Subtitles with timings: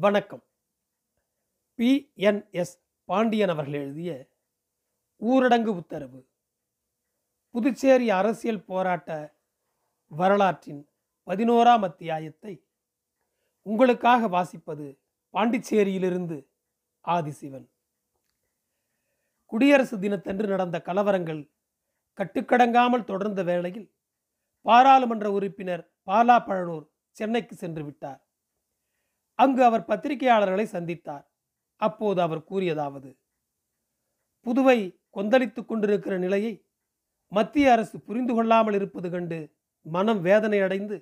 [0.00, 0.44] வணக்கம்.
[1.74, 4.28] B NS Pandian அவர்கள் எழுதிய
[5.20, 6.28] ஊரடங்கு உத்தரவு.
[7.50, 9.38] புதுச்சேரி அரசியல் போராட்ட
[10.06, 10.88] வரலாற்றின்
[11.26, 12.66] பதினோராம் அத்தியாயத்தை
[13.62, 14.98] உங்களுக்காக வாசிப்பது
[15.32, 16.48] பாண்டிச்சேரியிலிருந்து
[17.04, 17.68] ஆதிசிவன்.
[19.46, 21.50] குடியரசு தினத்தன்று நடந்த கலவரங்கள்
[22.16, 23.94] கட்டுக்கடங்காமல் தொடர்ந்த வேளையில்
[24.62, 28.27] பாராளுமன்ற உறுப்பினர் பாலா பழனூர் சென்னைக்கு சென்று விட்டார்.
[29.38, 31.24] அங்கு அவர் பத்திரிகையாளர்களை சந்தித்தார்.
[31.76, 33.10] அப்போது அவர் கூறியதாவது
[34.46, 34.78] புதுவை
[35.10, 36.52] கொந்தளித்துக் கொண்டிருக்கிற நிலையை
[37.32, 39.38] மத்திய அரசு புரிந்து கொள்ளாமல் இருப்பது கண்டு
[39.86, 40.96] மனம் வேதனை அடைந்து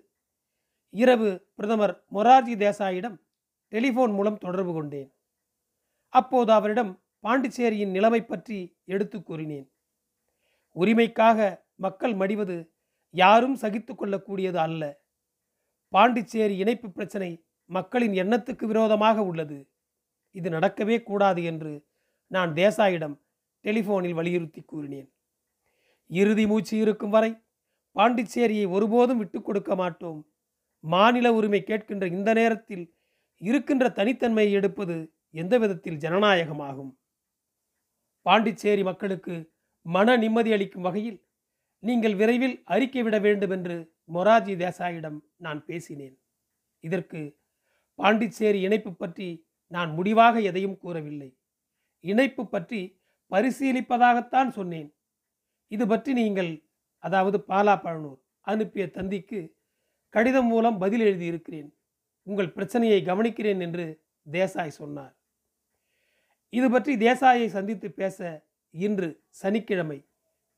[0.95, 3.16] இரவு பிரதமர் மொரார்ஜி தேசாயிடம்
[3.72, 5.09] டெலிபோன் மூலம் தொடர்பு கொண்டேன்.
[6.12, 6.92] அப்போது அவரிடம்
[7.24, 9.66] பாண்டிச்சேரியின் நிலைமை பற்றி எடுத்து கூறினேன்.
[10.76, 11.38] உரிமைக்காக
[11.84, 12.56] மக்கள் மடிவது
[13.14, 14.82] யாரும் சகித்து கொள்ளக்கூடியது அல்ல.
[15.95, 17.30] பாண்டிச்சேரி இணைப்பு பிரச்சனை
[17.66, 19.70] மக்களின் எண்ணத்துக்கு விரோதமாக உள்ளது.
[20.30, 21.86] இது நடக்கவே கூடாது என்று
[22.26, 23.20] நான் தேசாயிடம்
[23.64, 25.12] டெலிபோனில் வலியுறுத்தி கூறினேன்.
[26.06, 27.36] இறுதி மூச்சு இருக்கும் வரை
[27.96, 30.30] பாண்டிச்சேரியை ஒருபோதும் விட்டுக் கொடுக்க மாட்டோம்.
[30.80, 32.95] மாநில உரிமை கேட்கின்ற இந்த நேரத்தில்
[33.36, 36.92] இருக்கின்ற தனித்தன்மையை எடுப்பது எந்த விதத்தில் ஜனநாயகமாகும்?
[38.23, 41.18] பாண்டிச்சேரி மக்களுக்கு மன நிம்மதி அளிக்கும் வகையில்
[41.78, 46.16] நீங்கள் விரைவில் அறிக்கை விட வேண்டும் என்று மொரார்ஜி தேசாயிடம் நான் பேசினேன்.
[46.84, 47.20] இதற்கு
[47.98, 49.28] பாண்டிச்சேரி இணைப்பு பற்றி
[49.72, 51.30] நான் முடிவாக எதையும் கூறவில்லை.
[52.04, 52.80] இணைப்பு பற்றி
[53.32, 54.88] பரிசீலிப்பதாகத்தான் சொன்னேன்.
[55.72, 56.50] இது பற்றி நீங்கள்
[57.04, 59.40] அதாவது பாலா பழனூர் அனுப்பிய தந்திக்கு
[60.14, 61.70] கடிதம் மூலம் பதில் எழுதியிருக்கிறேன்.
[62.26, 63.86] உங்கள் பிரச்சனையை கவனிக்கிறேன் என்று
[64.26, 65.14] தேசாய் சொன்னார்.
[66.52, 68.19] இது பற்றி தேசாயை சந்தித்து பேச
[68.74, 69.08] இன்று
[69.42, 69.98] சனிக்கிழமை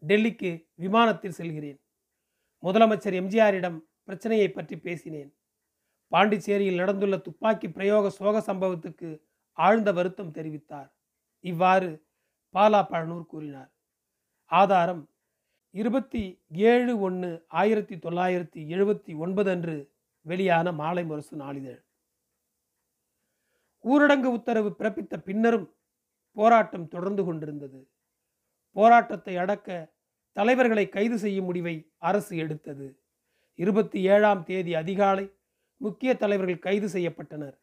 [0.03, 0.51] டெல்லிக்கு
[0.85, 1.79] விமானத்தில் செல்கிறேன்.
[2.63, 5.31] முதலமைச்சர் எம்ஜிஆரிடம் பிரச்சனையை பற்றி பேசினேன்.
[6.09, 10.91] பாண்டிச்சேரியில் நடந்துள்ள துப்பாக்கி பிரயோக சோக சம்பவத்துக்கு ஆழ்ந்த வருத்தம் தெரிவித்தார்.
[11.41, 12.07] இவ்வாறு
[12.55, 13.71] பாலா பழனூர் கூறினார்.
[14.45, 15.11] ஆதாரம்
[15.71, 21.85] இருபத்தி ஏழு ஒன்று ஆயிரத்தி தொள்ளாயிரத்தி எழுபத்தி ஒன்பது அன்று வெளியான மாலை முரசு நாளிதழ்.
[23.85, 25.75] ஊரடங்கு உத்தரவு பிறப்பித்த பின்னரும்
[26.33, 27.91] போராட்டம் தொடர்ந்து கொண்டிருந்தது.
[28.73, 29.93] போராட்டத்தை அடக்க
[30.33, 33.03] தலைவர்களை கைது செய்யும் முடிவை அரசு எடுத்தது.
[33.55, 35.33] இருபத்தி ஏழாம் தேதி அதிகாலை
[35.81, 37.57] முக்கிய தலைவர்கள் கைது செய்யப்பட்டனர்.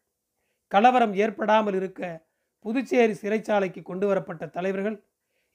[0.72, 2.02] கலவரம் ஏற்படாமல் இருக்க
[2.66, 4.98] புதுச்சேரி சிறைச்சாலைக்கு கொண்டு வரப்பட்ட தலைவர்கள்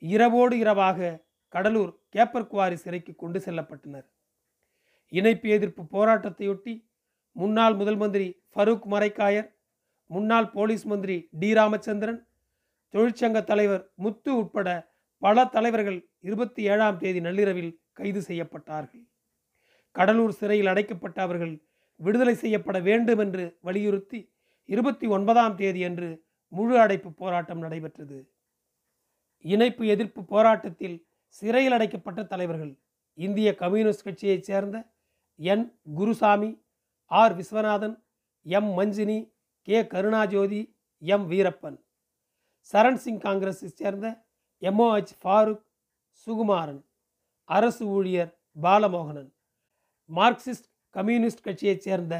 [0.02, 4.06] இரவோடு இரவாக கடலூர் கேப்பர்குவாரி சிறைக்கு கொண்டு செல்லப்பட்டனர்.
[5.12, 6.74] இணைப்பு எதிர்ப்பு போராட்டத்தையொட்டி
[7.36, 9.48] முன்னாள் முதல் மந்திரி ஃபரூக் மரைக்காயர்
[10.06, 12.20] முன்னாள் போலீஸ் மந்திரி டி ராமச்சந்திரன்
[12.94, 14.68] தொழிற்சங்க தலைவர் முத்து உட்பட
[15.22, 19.04] பல தலைவர்கள் இருபத்தி ஏழாம் தேதி நள்ளிரவில் கைது செய்யப்பட்டார்கள்.
[19.96, 21.54] கடலூர் சிறையில் அடைக்கப்பட்ட அவர்கள்
[22.00, 24.32] விடுதலை செய்யப்பட வேண்டும் என்று வலியுறுத்தி
[24.64, 28.32] இருபத்தி ஒன்பதாம் தேதி அன்று முழு அடைப்பு போராட்டம் நடைபெற்றது.
[29.38, 32.78] இணைப்பு எதிர்ப்பு போராட்டத்தில் சிறையில் அடைக்கப்பட்ட தலைவர்கள்
[33.14, 34.94] இந்திய கம்யூனிஸ்ட் கட்சியைச் சேர்ந்த
[35.36, 35.80] N.
[35.94, 36.50] Gurusamy
[37.04, 37.36] R.
[37.36, 38.02] Viswanathan
[38.42, 38.78] M.
[38.78, 39.18] Manjini
[39.62, 39.82] K.
[39.82, 41.30] Karunajothi M.
[41.30, 41.78] Veerappan.
[42.72, 44.26] Charan Singh காங்கிரஸை சேர்ந்த
[44.60, 45.64] எம்ஓஹெச் ஃபாரூக்
[46.26, 46.82] சுகுமாரன்.
[47.44, 49.30] அரசு ஊழியர் பாலமோகனன்.
[50.14, 52.14] மார்க்சிஸ்ட் கம்யூனிஸ்ட் கட்சியைச் சேர்ந்த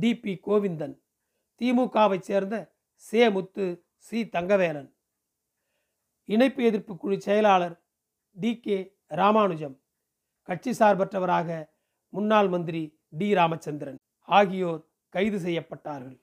[0.00, 0.94] டிபி கோவிந்தன்
[1.60, 2.56] திமுகவைச் சேர்ந்த
[2.96, 3.64] சே முத்து
[3.96, 4.28] சி.
[4.28, 4.88] தங்கவேலன்.
[6.28, 7.82] இணைப்பு எதிர்ப்பு குழு செயலாளர்
[8.36, 8.60] டி.
[8.60, 8.78] கே.
[9.10, 9.76] ராமானுஜம்.
[10.42, 11.48] கட்சி சார்பற்றவராக
[12.12, 13.34] முன்னாள் மந்திரி டி.
[13.34, 13.98] ராமச்சந்திரன்
[14.28, 16.16] ஆகியோர் கைது செய்யப்பட்டார்கள்.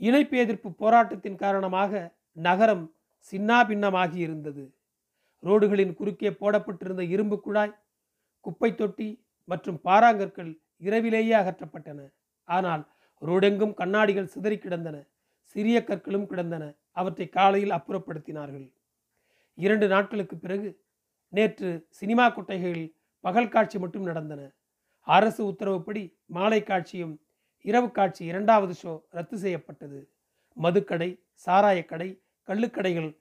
[0.00, 1.92] இணைப்பு எதிர்ப்பு போராட்டத்தின் காரணமாக
[2.32, 2.84] நகரம்
[3.32, 4.64] சின்னாபின்னமாகி இருந்தது.
[5.42, 7.74] ரோடுகளின் குறுக்கே போடப்பட்டிருந்த இரும்பு குழாய்
[8.44, 9.08] குப்பை தொட்டி
[9.48, 12.12] மற்றும் பாராங்கற்கள் இரவிலேயே அகற்றப்பட்டன.
[12.44, 12.92] ஆனால்
[13.22, 15.06] ரோடெங்கும் கண்ணாடிகள் சிதறி கிடந்தன.
[15.40, 16.74] சிறிய கற்களும் கிடந்தன.
[16.90, 18.72] அவற்றை காலையில் அப்புறப்படுத்தினார்கள்.
[19.54, 20.84] இரண்டு நாட்களுக்கு பிறகு
[21.28, 24.54] நேற்று சினிமா கொட்டைகளில் பகல் காட்சி மட்டும் நடந்தன.
[25.00, 27.20] அரசு உத்தரவுப்படி மாலை காட்சியும்
[27.60, 30.10] இரவு காட்சி இரண்டாவது ஷோ ரத்து செய்யப்பட்டது.
[30.62, 33.20] மதுக்கடை சாராயக்கடை கள்ளுக்கடைகள்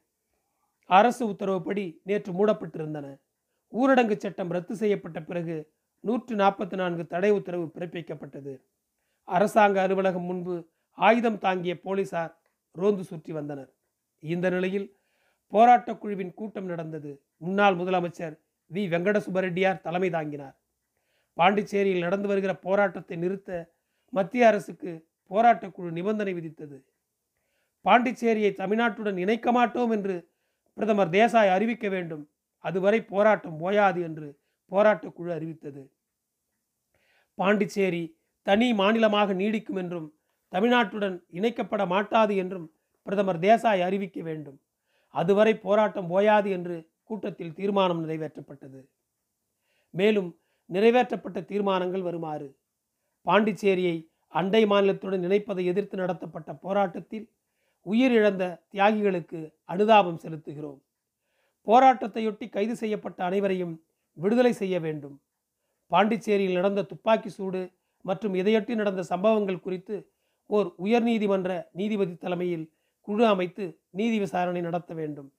[0.85, 3.19] அரசு உத்தரவுப்படி நேற்று மூடப்பட்டிருந்தன.
[3.73, 5.74] ஊரடங்கு சட்டம் ரத்து செய்யப்பட்ட பிறகு
[6.05, 8.61] நூற்று நாற்பத்தி நான்கு தடை உத்தரவு பிறப்பிக்கப்பட்டது.
[9.23, 12.41] அரசாங்க அலுவலகம் முன்பு ஆயுதம் தாங்கிய போலீசார்
[12.71, 13.73] ரோந்து சுற்றி வந்தனர்.
[14.19, 14.97] இந்த நிலையில்
[15.47, 17.21] போராட்டக் குழுவின் கூட்டம் நடந்தது.
[17.37, 18.39] முன்னாள் முதலமைச்சர்
[18.73, 18.87] வி.
[18.87, 20.61] வெங்கடசுபரெட்டியார் தலைமை தாங்கினார்.
[21.33, 23.73] பாண்டிச்சேரியில் நடந்து வருகிற போராட்டத்தை நிறுத்த
[24.09, 26.83] மத்திய அரசுக்கு போராட்டக் குழு நிபந்தனை விதித்தது.
[27.85, 30.29] பாண்டிச்சேரியை தமிழ்நாட்டுடன் இணைக்க மாட்டோம் என்று
[30.73, 32.29] பிரதமர் தேசாய் அறிவிக்க வேண்டும்.
[32.57, 35.94] அதுவரை போராட்டம் ஓயாது என்று போராட்டக் குழு அறிவித்தது.
[37.35, 40.13] பாண்டிச்சேரி தனி மாநிலமாக நீடிக்கும் என்றும்
[40.51, 42.73] தமிழ்நாட்டுடன் இணைக்கப்பட மாட்டாது என்றும்
[43.03, 44.61] பிரதமர் தேசாய் அறிவிக்க வேண்டும்.
[45.09, 48.79] அதுவரை போராட்டம் ஓயாது என்று கூட்டத்தில் தீர்மானம் நிறைவேற்றப்பட்டது.
[49.89, 50.39] மேலும்
[50.69, 52.47] நிறைவேற்றப்பட்ட தீர்மானங்கள் வருமாறு.
[53.21, 57.33] பாண்டிச்சேரியை அண்டை மாநிலத்துடன் இணைப்பதை எதிர்த்து நடத்தப்பட்ட போராட்டத்தில்
[57.85, 60.79] உயிரிழந்த தியாகிகளுக்கு அனுதாபம் செலுத்துகிறோம்.
[61.67, 65.15] போராட்டத்தையொட்டி கைது செய்யப்பட்ட அனைவரையும் விடுதலை செய்ய வேண்டும்.
[65.87, 67.71] பாண்டிச்சேரியில் நடந்த துப்பாக்கி சூடு
[68.01, 70.11] மற்றும் இதையொட்டி நடந்த சம்பவங்கள் குறித்து
[70.47, 72.71] ஓர் உயர்நீதிமன்ற நீதிபதி தலைமையில்
[73.01, 75.33] குழு அமைத்து நீதி விசாரணை நடத்த வேண்டும்.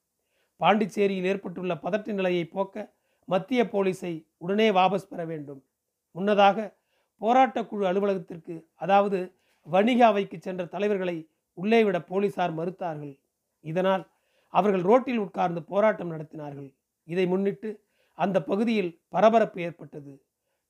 [0.56, 2.94] பாண்டிச்சேரியில் ஏற்பட்டுள்ள பதட்ட நிலையை போக்க
[3.25, 5.64] மத்திய போலீஸை உடனே வாபஸ் பெற வேண்டும்.
[6.10, 6.76] முன்னதாக
[7.16, 9.32] போராட்டக் குழு அலுவலகத்திற்கு அதாவது
[9.62, 13.19] வணிக அவைக்கு சென்ற தலைவர்களை உள்ளே விட போலீசார் மறுத்தார்கள்.
[13.60, 14.10] இதனால்
[14.49, 16.75] அவர்கள் ரோட்டில் உட்கார்ந்து போராட்டம் நடத்தினார்கள்.
[17.04, 17.84] இதை முன்னிட்டு
[18.14, 20.25] அந்த பகுதியில் பரபரப்பு ஏற்பட்டது.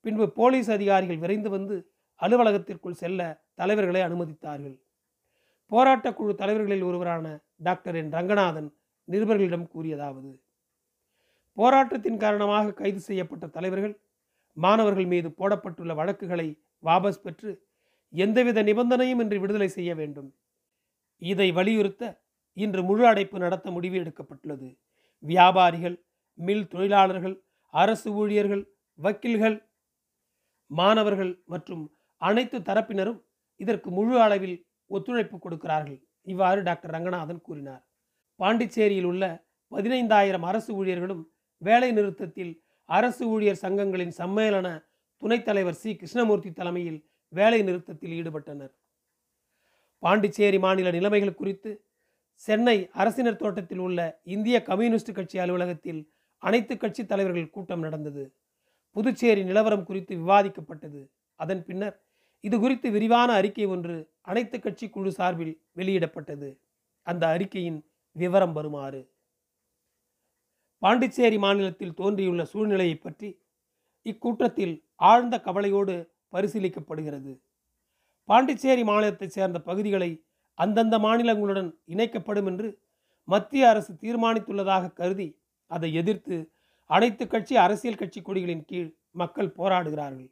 [0.07, 4.79] பின்பு போலீஸ் அதிகாரிகள் விரைந்து வந்து அலுவலகத்திற்குள் செல்ல தலைவர்களை அனுமதித்தார்கள்.
[5.65, 8.11] போராட்டக் குழு தலைவர்களில் ஒருவரான டாக்டர் என்.
[8.11, 8.73] ரங்கநாதன்
[9.07, 10.41] நிருபர்களிடம் கூறியதாவது
[11.53, 13.99] போராட்டத்தின் காரணமாக கைது செய்யப்பட்ட தலைவர்கள்
[14.53, 17.67] மாணவர்கள் மீது போடப்பட்டுள்ள வழக்குகளை வாபஸ் பெற்று
[18.09, 20.35] எந்தவித நிபந்தனையும் இன்றி விடுதலை செய்ய வேண்டும்.
[21.17, 22.21] இதை வலியுறுத்த
[22.53, 24.77] இன்று முழு அடைப்பு நடத்த முடிவு எடுக்கப்பட்டுள்ளது.
[25.19, 29.66] வியாபாரிகள் மில் தொழிலாளர்கள் அரசு ஊழியர்கள் வக்கீல்கள்
[30.67, 31.83] மாணவர்கள் மற்றும்
[32.21, 33.19] அனைத்து தரப்பினரும்
[33.55, 35.99] இதற்கு முழு அளவில் ஒத்துழைப்பு கொடுக்கிறார்கள்.
[36.21, 37.83] இவ்வாறு டாக்டர் ரங்கநாதன் கூறினார்.
[38.39, 39.23] பாண்டிச்சேரியில் உள்ள
[39.71, 41.23] பதினைந்தாயிரம் அரசு ஊழியர்களும்
[41.57, 44.67] வேலை நிறுத்தத்தில் அரசு ஊழியர் சங்கங்களின் சம்மேளன
[45.21, 45.95] துணைத் தலைவர் சி.
[45.95, 46.99] கிருஷ்ணமூர்த்தி தலைமையில்
[47.33, 48.73] வேலை நிறுத்தத்தில் ஈடுபட்டனர்.
[50.03, 51.71] பாண்டிச்சேரி மாநில நிலைமைகள் குறித்து
[52.35, 56.01] சென்னை அரசினர் தோட்டத்தில் உள்ள இந்திய கம்யூனிஸ்ட் கட்சி அலுவலகத்தில்
[56.37, 58.23] அனைத்து கட்சி தலைவர்கள் கூட்டம் நடந்தது.
[58.97, 61.01] புதுச்சேரி நிலவரம் குறித்து விவாதிக்கப்பட்டது.
[61.39, 61.97] அதன் பின்னர்
[62.43, 66.49] இது குறித்து விரிவான அறிக்கை ஒன்று அனைத்து கட்சி குழு சார்பில் வெளியிடப்பட்டது.
[67.07, 67.79] அந்த அறிக்கையின்
[68.15, 69.01] விவரம் வருமாறு.
[70.81, 73.29] பாண்டிச்சேரி மாநிலத்தில் தோன்றியுள்ள சூழ்நிலையை பற்றி
[74.05, 74.75] இக்கூட்டத்தில்
[75.09, 75.95] ஆழ்ந்த கவலையோடு
[76.35, 77.31] பரிசீலிக்கப்படுகிறது.
[78.29, 80.11] பாண்டிச்சேரி மாநிலத்தைச் சேர்ந்த பகுதிகளை
[80.57, 82.69] அந்தந்த மாநிலங்களுடன் இணைக்கப்படும் என்று
[83.27, 85.29] மத்திய அரசு தீர்மானித்துள்ளதாக கருதி
[85.71, 86.35] அதை எதிர்த்து
[86.89, 90.29] அனைத்து கட்சி அரசியல் கட்சி கொடிகளின் கீழ் மக்கள் போராடுகிறார்கள்.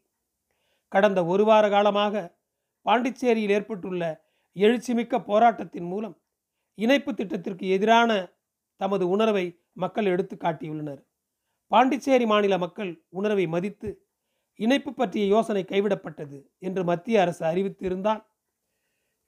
[0.92, 2.16] கடந்த ஒரு வார காலமாக
[2.86, 4.04] பாண்டிச்சேரியில் ஏற்பட்டுள்ள
[4.56, 6.16] எழுச்சிமிக்க போராட்டத்தின் மூலம்
[6.78, 8.12] இணைப்பு திட்டத்திற்கு எதிரான
[8.81, 11.02] தமது உணர்வை மக்கள் எடுத்து காட்டியுள்ளனர்.
[11.72, 13.90] பாண்டிச்சேரி மாநில மக்கள் உணர்வை மதித்து
[14.60, 18.22] இணைப்பு பற்றிய யோசனை கைவிடப்பட்டது என்று மத்திய அரசு அறிவித்திருந்தால்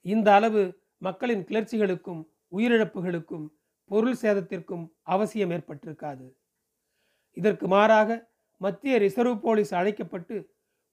[0.04, 0.62] இந்த அளவு
[0.98, 2.22] மக்களின் கிளர்ச்சிகளுக்கும்
[2.52, 3.46] உயிரிழப்புகளுக்கும்
[3.90, 6.26] பொருள் சேதத்திற்கும் அவசியம் ஏற்பட்டிருக்காது.
[7.38, 8.10] இதற்கு மாறாக
[8.60, 10.36] மத்திய ரிசர்வ் போலீஸ் அழைக்கப்பட்டு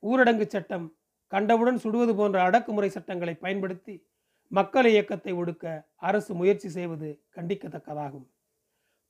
[0.03, 0.85] ஊரடங்கு சட்டம்
[1.31, 3.95] கண்டவுடன் சுடுவது போன்ற அடக்குமுறை சட்டங்களை பயன்படுத்தி
[4.51, 5.65] மக்கள் இயக்கத்தை ஒடுக்க
[6.07, 8.27] அரசு முயற்சி செய்வது கண்டிக்கத்தக்கதாகும்.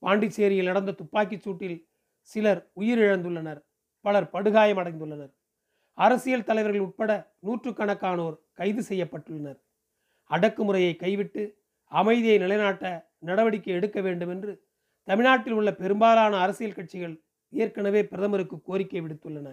[0.03, 1.77] பாண்டிச்சேரியில் நடந்த துப்பாக்கிச் சூட்டில்
[2.29, 3.61] சிலர் உயிரிழந்துள்ளனர்
[4.05, 5.33] பலர் படுகாயமடைந்துள்ளனர்.
[5.97, 9.59] அரசியல் தலைவர்கள் உட்பட நூற்றுக்கணக்கானோர் கைது செய்யப்பட்டுள்ளனர்.
[10.29, 11.43] அடக்குமுறையை கைவிட்டு
[11.91, 12.85] அமைதியை நிலைநாட்ட
[13.19, 14.53] நடவடிக்கை எடுக்க வேண்டும் என்று
[15.07, 17.15] தமிழ்நாட்டில் உள்ள பெரும்பாலான அரசியல் கட்சிகள்
[17.63, 19.49] ஏற்கனவே பிரதமருக்கு கோரிக்கை விடுத்துள்ளன.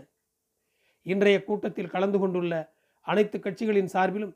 [1.07, 2.55] இன்றைய கூட்டத்தில் கலந்து கொண்டுள்ள
[3.07, 4.35] அனைத்து கட்சிகளின் சார்பிலும்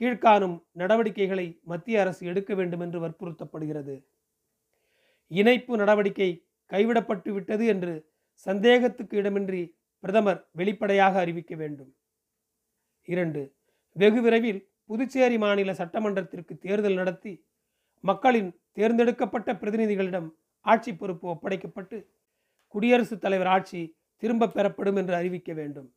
[0.00, 3.94] கீழ்காணும் நடவடிக்கைகளை மத்திய அரசு எடுக்க வேண்டும் என்று வற்புறுத்தப்படுகிறது.
[5.30, 6.30] இணைப்பு நடவடிக்கை
[6.72, 7.92] கைவிடப்பட்டு விட்டது என்று
[8.46, 9.62] சந்தேகத்துக்கு இடமின்றி
[10.04, 11.90] பிரதமர் வெளிப்படையாக அறிவிக்க வேண்டும்.
[13.08, 13.40] இரண்டு
[13.96, 14.60] வெகு விரைவில்
[14.90, 17.32] புதுச்சேரி மாநில சட்டமன்றத்திற்கு தேர்தல் நடத்தி
[18.04, 20.28] மக்களின் தேர்ந்தெடுக்கப்பட்ட பிரதிநிதிகளிடம்
[20.66, 21.96] ஆட்சி பொறுப்பு ஒப்படைக்கப்பட்டு
[22.68, 25.94] குடியரசுத் தலைவர் ஆட்சி திரும்ப பெறப்படும் என்று அறிவிக்க வேண்டும்.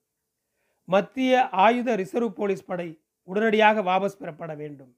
[0.84, 4.96] மத்திய ஆயுத ரிசர்வ் போலீஸ் படை உடனடியாக வாபஸ் பெறப்பட வேண்டும்.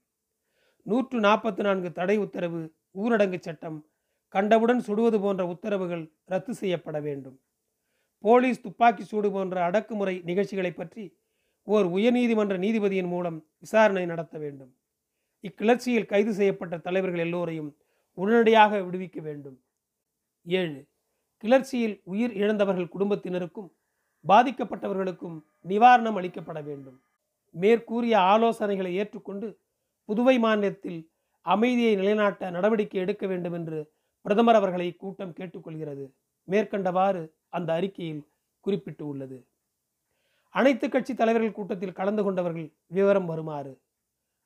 [0.82, 3.88] நூற்று நாற்பத்தி நான்கு தடை உத்தரவு ஊரடங்கு சட்டம்
[4.28, 7.40] கண்டவுடன் சுடுவது போன்ற உத்தரவுகள் ரத்து செய்யப்பட வேண்டும்.
[8.18, 11.04] போலீஸ் துப்பாக்கி சூடு போன்ற அடக்குமுறை நிகழ்ச்சிகளை பற்றி
[11.62, 14.72] ஓர் உயர்நீதிமன்ற நீதிபதியின் மூலம் விசாரணை நடத்த வேண்டும்.
[15.42, 17.76] இக்கிளர்ச்சியில் கைது செய்யப்பட்ட தலைவர்கள் எல்லோரையும்
[18.14, 19.64] உடனடியாக விடுவிக்க வேண்டும்.
[20.46, 20.80] ஏழு
[21.44, 23.70] கிளர்ச்சியில் உயிர் இழந்தவர்கள் குடும்பத்தினருக்கும்
[24.28, 27.02] பாதிக்கப்பட்டவர்களுக்கும் நிவாரணம் அளிக்கப்பட வேண்டும்.
[27.50, 29.60] மேற்கூறிய ஆலோசனைகளை ஏற்றுக்கொண்டு
[30.08, 31.10] புதுவை மாநிலத்தில்
[31.40, 36.12] அமைதியை நிலைநாட்ட நடவடிக்கை எடுக்க வேண்டும் என்று பிரதமர் அவர்களை கூட்டம் கேட்டுக்கொள்கிறது.
[36.48, 38.28] மேற்கண்டவாறு அந்த அறிக்கையில்
[38.60, 39.46] குறிப்பிட்டு உள்ளது.
[40.48, 43.80] அனைத்து கட்சி தலைவர்கள் கூட்டத்தில் கலந்து கொண்டவர்கள் விவரம் வருமாறு.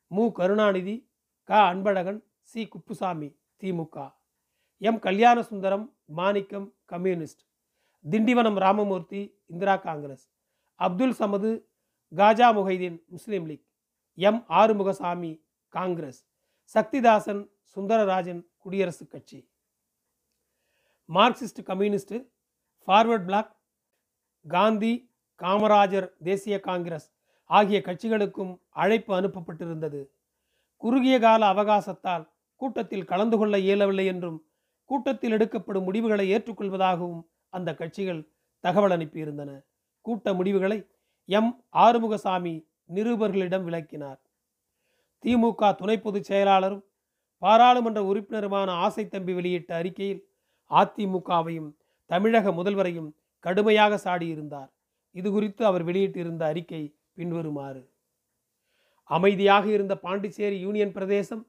[0.07, 0.31] Mu.
[0.31, 1.09] Karunanidhi
[1.43, 1.73] Ka.
[1.73, 2.67] Anbazhagan C.
[2.67, 4.13] Kuppusamy DMK
[4.77, 4.99] M.
[4.99, 7.41] Kalyana Sundaram Manickam communist
[8.05, 10.31] Tindivanam Ramamurthy Indira Congress
[10.75, 11.69] Abdul Samad
[12.15, 13.65] Khaja Muhaideen Muslim League
[14.13, 16.27] M Arumugasamy Congress
[16.75, 19.49] Sakthidasan Sundararajan குடியரசுக் கட்சி.
[21.09, 22.13] Marxist communist
[22.87, 23.55] forward black
[24.45, 27.13] Gandhi Kamarajar தேசிய காங்கிரஸ்
[27.45, 30.09] ஆகிய கட்சிகளுக்கும் அழைப்பு அனுப்பப்பட்டிருந்தது.
[30.77, 34.48] குறுகிய கால அவகாசத்தால் கூட்டத்தில் கலந்து கொள்ள இயலவில்லை என்றும்
[34.89, 37.21] கூட்டத்தில் எடுக்கப்படும் முடிவுகளை ஏற்றுக்கொள்வதாகவும்
[37.53, 38.21] அந்த கட்சிகள்
[38.63, 39.51] தகவல் அனுப்பியிருந்தன.
[40.05, 40.77] கூட்ட முடிவுகளை
[41.29, 41.51] எம்.
[41.77, 42.53] ஆறுமுகசாமி
[42.95, 44.19] நிருபர்களிடம் விளக்கினார்.
[45.23, 46.83] திமுக துணை பொதுச் செயலாளரும்
[47.41, 50.21] பாராளுமன்ற உறுப்பினருமான ஆசை தம்பி வெளியிட்ட அறிக்கையில்
[50.71, 51.69] அதிமுகவையும்
[52.09, 53.09] தமிழக முதல்வரையும்
[53.45, 54.69] கடுமையாக சாடியிருந்தார்.
[55.15, 56.81] இது குறித்து அவர் வெளியிட்டிருந்த அறிக்கை
[57.13, 57.81] பின்வருமாறு.
[59.09, 61.43] அமைதியாக இருந்த பாண்டிச்சேரி யூனியன் பிரதேசம்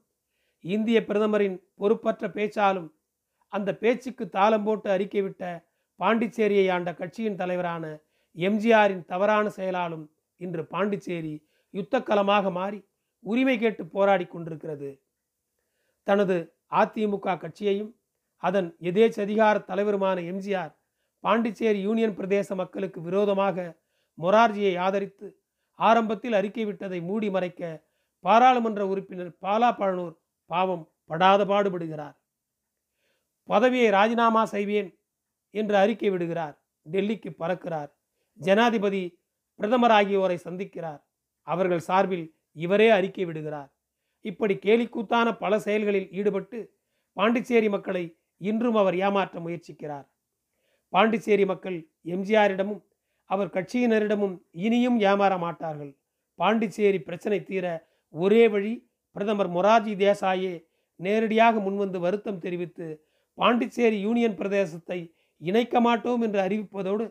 [0.63, 2.87] இந்திய பிரதமரின் பொறுப்பற்ற பேச்சாலும்
[3.53, 5.43] அந்த பேச்சுக்கு தாளம் போட்டு அறிக்கை விட்ட
[5.99, 7.85] பாண்டிச்சேரியை ஆண்ட கட்சியின் தலைவரான
[8.37, 10.05] எம்ஜிஆரின் தவறான செயலாலும்
[10.41, 11.33] இன்று பாண்டிச்சேரி
[11.73, 12.79] யுத்தக்கலமாக மாறி
[13.23, 14.89] உரிமை கேட்டு போராடி கொண்டிருக்கிறது.
[16.07, 16.37] தனது
[16.71, 17.91] அதிமுக கட்சியையும்
[18.43, 20.71] அதன் எதேச்சதிகார தலைவருமான எம்ஜிஆர்
[21.23, 23.57] பாண்டிச்சேரி யூனியன் பிரதேச மக்களுக்கு விரோதமாக
[24.17, 25.27] மொரார்ஜியை ஆதரித்து
[25.79, 27.61] ஆரம்பத்தில் அறிக்கை விட்டதை மூடி மறைக்க
[28.25, 30.15] பாராளுமன்ற உறுப்பினர் பாலா பழனூர்
[30.51, 32.15] பாவம் படாத பாடுபடுகிறார்.
[33.51, 34.89] பதவியை ராஜினாமா செய்வேன்
[35.53, 36.55] என்று அறிக்கை விடுகிறார்.
[36.85, 37.89] டெல்லிக்கு பறக்கிறார்.
[38.39, 39.03] ஜனாதிபதி
[39.59, 41.01] பிரதமர் ஆகியோரை சந்திக்கிறார்.
[41.47, 42.25] அவர்கள் சார்பில்
[42.65, 43.69] இவரே அறிக்கை விடுகிறார்.
[44.25, 46.59] இப்படி கேலிக்கூத்தான பல செயல்களில் ஈடுபட்டு
[47.17, 48.03] பாண்டிச்சேரி மக்களை
[48.41, 50.07] இன்றும் அவர் ஏமாற்ற முயற்சிக்கிறார்.
[50.93, 51.77] பாண்டிச்சேரி மக்கள்
[52.13, 52.81] எம்ஜிஆரிடமும்
[53.29, 55.91] அவர் கட்சியினரிடமும் இனியும் ஏமாற மாட்டார்கள்.
[56.39, 57.65] பாண்டிச்சேரி பிரச்சனை தீர
[58.13, 58.73] ஒரே வழி
[59.15, 60.53] பிரதமர் மொரார்ஜி தேசாயே
[60.99, 62.87] நேரடியாக முன்வந்து வருத்தம் தெரிவித்து
[63.37, 64.99] பாண்டிச்சேரி யூனியன் பிரதேசத்தை
[65.41, 67.05] இணைக்க மாட்டோம் என்று அறிவிப்பதோடு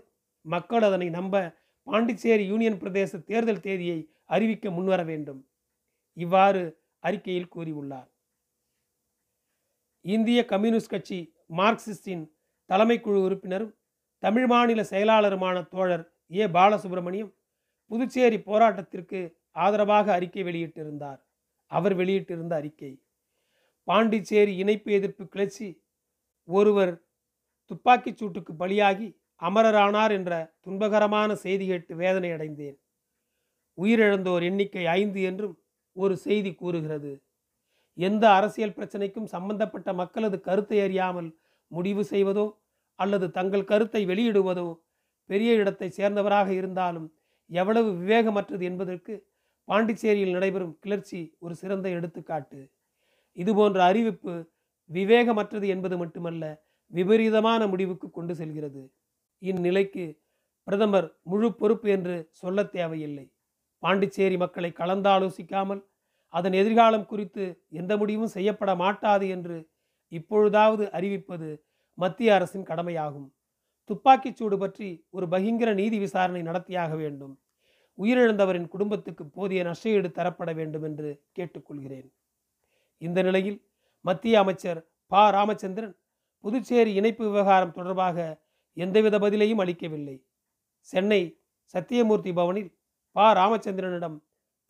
[0.45, 1.35] மக்கள் அதனை நம்ப
[1.87, 5.41] பாண்டிச்சேரி யூனியன் பிரதேச தேர்தல் தேதியை அறிவிக்க முன்வர வேண்டும்.
[6.17, 6.63] இவ்வாறு
[7.05, 8.09] அறிக்கையில் கூறியுள்ளார்.
[10.05, 11.19] இந்திய கம்யூனிஸ்ட் கட்சி
[11.57, 12.25] மார்க்சிஸ்டின்
[12.71, 13.75] தலைமைக்குழு உறுப்பினரும்
[14.23, 16.47] தமிழ் மாநில செயலாளருமான தோழர் ஏ.
[16.47, 17.33] பாலசுப்ரமணியம்
[17.91, 21.21] புதுச்சேரி போராட்டத்திற்கு ஆதரவாக அறிக்கை வெளியிட்டிருந்தார்.
[21.71, 22.93] அவர் வெளியிட்டிருந்த அறிக்கை
[23.89, 25.69] பாண்டிச்சேரி இணைப்பு எதிர்ப்பு கிளர்ச்சி
[26.51, 26.93] ஒருவர்
[27.71, 29.09] துப்பாக்கிச் சூட்டுக்கு பலியாகி
[29.43, 30.33] அமரரானார் என்ற
[30.65, 32.77] துன்பகரமான செய்தி கேட்டு வேதனை அடைந்தேன்.
[33.79, 35.55] உயிரிழந்தோர் எண்ணிக்கை ஐந்து என்றும்
[35.97, 37.13] ஒரு செய்தி கூறுகிறது.
[37.99, 41.31] எந்த அரசியல் பிரச்சனைக்கும் சம்பந்தப்பட்ட மக்களது கருத்தை அறியாமல்
[41.71, 42.47] முடிவு செய்வதோ
[42.99, 44.69] அல்லது தங்கள் கருத்தை வெளியிடுவதோ
[45.31, 47.09] பெரிய இடத்தை சேர்ந்தவராக இருந்தாலும்
[47.51, 49.15] எவ்வளவு விவேகமற்றது என்பதற்கு
[49.69, 52.61] பாண்டிச்சேரியில் நடைபெறும் கிளர்ச்சி ஒரு சிறந்த எடுத்துக்காட்டு.
[53.37, 54.35] இதுபோன்ற அறிவிப்பு
[54.91, 56.45] விவேகமற்றது என்பது மட்டுமல்ல
[56.93, 58.83] விபரீதமான முடிவுக்கு கொண்டு செல்கிறது.
[59.39, 60.05] இந்நிலைக்கு
[60.67, 63.27] பிரதமர் முழு பொறுப்பு என்று சொல்ல தேவையில்லை.
[63.83, 65.83] பாண்டிச்சேரி மக்களை கலந்தாலோசிக்காமல்
[66.29, 69.57] அதன் எதிர்காலம் குறித்து எந்த முடிவும் செய்யப்பட மாட்டாது என்று
[70.09, 71.49] இப்பொழுதாவது அறிவிப்பது
[71.95, 73.29] மத்திய அரசின் கடமையாகும்.
[73.85, 77.39] துப்பாக்கிச் சூடு பற்றி ஒரு பகிங்கர நீதி விசாரணை நடத்தியாக வேண்டும்.
[77.99, 82.09] உயிரிழந்தவரின் குடும்பத்துக்கு போதிய நஷ்டஈடு தரப்பட வேண்டும் என்று கேட்டுக்கொள்கிறேன்.
[82.99, 83.59] இந்த நிலையில்
[84.05, 84.81] மத்திய அமைச்சர்
[85.13, 85.23] ப.
[85.31, 85.95] ராமச்சந்திரன்
[86.45, 88.19] புதுச்சேரி இணைப்பு விவகாரம் தொடர்பாக
[88.77, 90.17] எந்தவித பதிலையும் அளிக்கவில்லை.
[90.89, 91.21] சென்னை
[91.75, 92.71] சத்தியமூர்த்தி பவனில்
[93.17, 93.27] ப.
[93.33, 94.17] ராமச்சந்திரனிடம்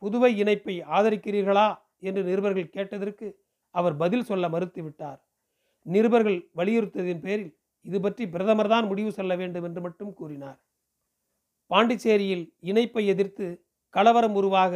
[0.02, 1.68] புதுவை இணைப்பை ஆதரிக்கிறீர்களா
[1.98, 3.26] என்று நிருபர்கள் கேட்டதற்கு
[3.74, 5.20] அவர் பதில் சொல்ல மறுத்துவிட்டார்.
[5.86, 7.52] நிருபர்கள் வலியுறுத்ததின் பேரில்
[7.84, 10.58] இது பற்றி பிரதமர் தான் முடிவு சொல்ல வேண்டும் என்று மட்டும் கூறினார்.
[11.70, 13.46] பாண்டிச்சேரியில் இணைப்பை எதிர்த்து
[13.94, 14.74] கலவரம் உருவாக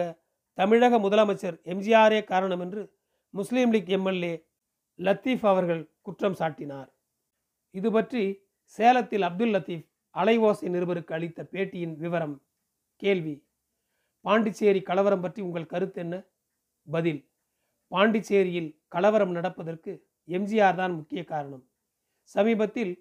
[0.59, 2.83] தமிழக முதலமைச்சர் எம்ஜிஆரே காரணம் என்று
[3.35, 4.35] முஸ்லீம் லீக் எம்எல்ஏ
[4.99, 6.91] லத்தீப் அவர்கள் குற்றம் சாட்டினார்.
[7.71, 8.23] இது பற்றி
[8.65, 12.37] சேலத்தில் அப்துல் லத்தீப் அலைவோசை நிருபருக்கு அளித்த பேட்டியின் விவரம்
[13.03, 13.35] கேள்வி.
[14.25, 16.15] பாண்டிச்சேரி கலவரம் பற்றி உங்கள் கருத்து என்ன?
[16.87, 17.21] பதில்
[17.93, 19.93] பாண்டிச்சேரியில் கலவரம் நடப்பதற்கு
[20.29, 21.65] எம்ஜிஆர் தான் முக்கிய காரணம்.
[22.35, 22.95] சமீபத்தில்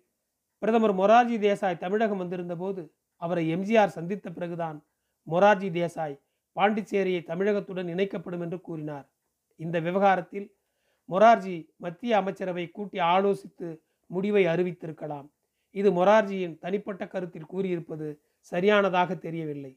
[0.62, 2.82] பிரதமர் மொரார்ஜி தேசாய் தமிழகம் வந்திருந்த போது
[3.22, 4.78] அவரை எம்ஜிஆர் சந்தித்த பிறகுதான்
[5.28, 6.22] மொரார்ஜி தேசாய்
[6.58, 9.08] பாண்டிச்சேரியை தமிழகத்துடன் இணைக்கப்படும் என்று கூறினார்.
[9.60, 10.48] இந்த விவகாரத்தில்
[11.10, 13.68] மொரார்ஜி மத்திய அமைச்சரவை கூட்டி ஆலோசித்து
[14.10, 15.28] முடிவை அறிவித்திருக்கலாம்.
[15.76, 18.08] இது மொரார்ஜியின் தனிப்பட்ட கருத்தில் கூறியிருப்பது
[18.52, 19.72] சரியானதாக தெரியவில்லை.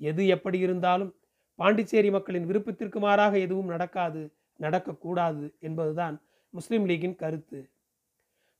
[0.00, 1.12] எது எப்படி இருந்தாலும்
[1.58, 4.22] பாண்டிச்சேரி மக்களின் விருப்பத்திற்கு மாறாக எதுவும் நடக்காது
[4.60, 6.16] நடக்கக்கூடாது என்பதுதான்
[6.54, 7.60] முஸ்லிம் லீகின் கருத்து.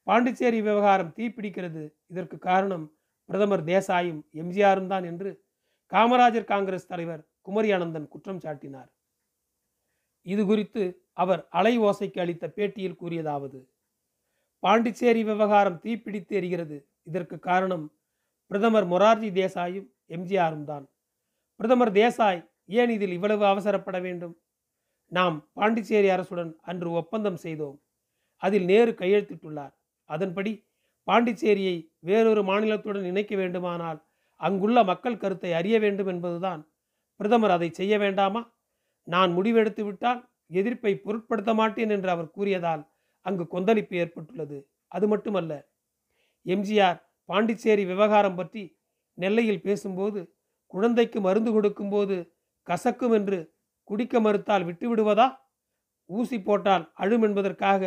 [0.06, 1.82] பாண்டிச்சேரி விவகாரம் தீப்பிடிக்கிறது
[2.12, 2.87] இதற்கு காரணம்
[3.28, 5.30] பிரதமர் தேசாயும் எம்ஜிஆரும் தான் என்று
[5.92, 8.90] காமராஜர் காங்கிரஸ் தலைவர் குமரி அனந்தன் குற்றம் சாட்டினார்.
[10.32, 10.82] இது குறித்து
[11.23, 13.58] அவர் அலை ஓசைக்கு அளித்த பேட்டியில் கூறியதாவது
[14.62, 16.76] பாண்டிச்சேரி விவகாரம் தீப்பிடித்து எரிகிறது.
[17.02, 17.85] இதற்கு காரணம்
[18.50, 20.85] பிரதமர் மொரார்ஜி தேசாயும் எம்ஜிஆரும் தான்.
[21.61, 22.40] பிரதமர் தேசாய்
[22.80, 24.35] ஏன் இதில் இவ்வளவு அவசரப்பட வேண்டும்?
[25.12, 27.76] நாம் பாண்டிச்சேரி அரசுடன் அன்று ஒப்பந்தம் செய்தோம்.
[28.42, 29.75] அதில் நேரு கையெழுத்திட்டுள்ளார்.
[30.11, 30.52] அதன்படி
[31.08, 31.76] பாண்டிச்சேரியை
[32.08, 34.00] வேறொரு மாநிலத்துடன் இணைக்க வேண்டுமானால்
[34.40, 36.61] அங்குள்ள மக்கள் கருத்தை அறிய வேண்டும் என்பதுதான்.
[37.20, 38.42] பிரதமர் அதை செய்ய வேண்டாமா?
[39.08, 40.20] நான் முடிவெடுத்து விட்டால்
[40.58, 42.82] எதிர்ப்பை பொருட்படுத்த மாட்டேன் என்று அவர் கூறியதால்
[43.26, 44.58] அங்கு கொந்தளிப்பு ஏற்பட்டுள்ளது.
[44.94, 45.52] அது மட்டுமல்ல
[46.46, 46.98] எம்ஜிஆர்
[47.28, 48.62] பாண்டிச்சேரி விவகாரம் பற்றி
[49.18, 50.20] நெல்லையில் பேசும்போது
[50.72, 52.16] குழந்தைக்கு மருந்து கொடுக்கும்போது
[52.66, 53.38] கசக்கும் என்று
[53.90, 55.26] குடிக்க மறுத்தால் விட்டு விடுவதா?
[56.10, 57.82] ஊசி போட்டால் அழும் என்பதற்காக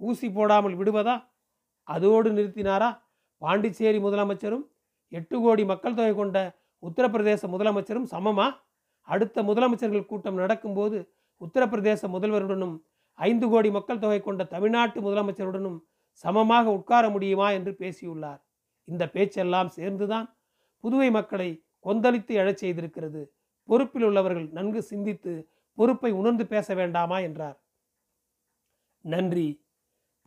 [0.00, 1.16] ஊசி போடாமல் விடுவதா?
[1.88, 2.90] அதோடு நிறுத்தினாரா?
[3.42, 4.64] பாண்டிச்சேரி முதலமைச்சரும்
[5.12, 6.38] எட்டு கோடி மக்கள் தொகை கொண்ட
[6.82, 8.46] உத்தரப்பிரதேச முதலமைச்சரும் சமமா?
[9.06, 10.98] அடுத்த முதலமைச்சர்கள் கூட்டம் நடக்கும்போது
[11.40, 12.76] உத்தரப்பிரதேச முதல்வருடனும்
[13.18, 15.78] ஐந்து கோடி மக்கள் தொகை கொண்ட தமிழ்நாட்டு முதலமைச்சருடனும்
[16.24, 18.40] சமமாக உட்கார முடியுமா என்று பேசியுள்ளார்.
[18.88, 20.26] இந்த பேச்செல்லாம் சேர்ந்துதான்
[20.84, 21.48] புதுவை மக்களை
[21.84, 23.22] கொந்தளித்து எழச் செய்திருக்கிறது.
[23.68, 25.32] பொறுப்பில் உள்ளவர்கள் நன்கு சிந்தித்து
[25.78, 27.58] பொறுப்பை உணர்ந்து பேச வேண்டாமா என்றார்.
[29.04, 29.48] நன்றி.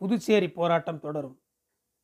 [0.01, 1.37] புதுச்சேரி போராட்டம் தொடரும்.